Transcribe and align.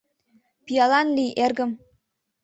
—Пиалан 0.65 1.07
лий, 1.17 1.31
эргым. 1.43 1.71